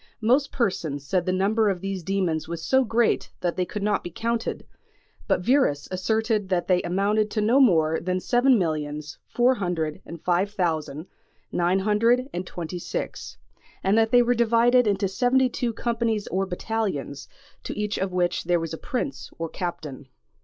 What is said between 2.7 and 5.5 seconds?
great that they could not be counted, but